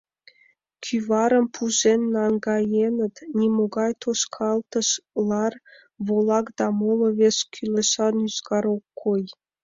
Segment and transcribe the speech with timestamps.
[0.83, 4.89] Кӱварым пужен наҥгаеныт, нимогай тошкалтыш,
[5.29, 5.53] лар,
[6.05, 9.23] волак да моло вес кӱлешан ӱзгар ок кой.